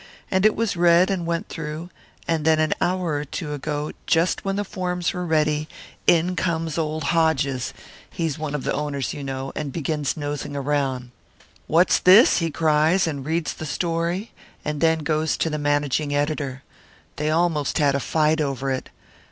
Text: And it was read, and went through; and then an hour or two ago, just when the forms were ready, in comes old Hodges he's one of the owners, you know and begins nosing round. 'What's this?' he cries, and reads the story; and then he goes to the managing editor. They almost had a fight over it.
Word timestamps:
And 0.31 0.47
it 0.47 0.55
was 0.55 0.75
read, 0.75 1.11
and 1.11 1.27
went 1.27 1.47
through; 1.47 1.91
and 2.27 2.43
then 2.43 2.57
an 2.57 2.73
hour 2.81 3.11
or 3.17 3.23
two 3.23 3.53
ago, 3.53 3.91
just 4.07 4.43
when 4.43 4.55
the 4.55 4.63
forms 4.63 5.13
were 5.13 5.27
ready, 5.27 5.67
in 6.07 6.35
comes 6.35 6.79
old 6.79 7.03
Hodges 7.13 7.71
he's 8.09 8.39
one 8.39 8.55
of 8.55 8.63
the 8.63 8.73
owners, 8.73 9.13
you 9.13 9.23
know 9.23 9.51
and 9.55 9.71
begins 9.71 10.17
nosing 10.17 10.53
round. 10.53 11.11
'What's 11.67 11.99
this?' 11.99 12.37
he 12.39 12.49
cries, 12.49 13.05
and 13.05 13.23
reads 13.27 13.53
the 13.53 13.67
story; 13.67 14.31
and 14.65 14.81
then 14.81 15.01
he 15.01 15.05
goes 15.05 15.37
to 15.37 15.51
the 15.51 15.59
managing 15.59 16.15
editor. 16.15 16.63
They 17.17 17.29
almost 17.29 17.77
had 17.77 17.93
a 17.93 17.99
fight 17.99 18.41
over 18.41 18.71
it. 18.71 18.89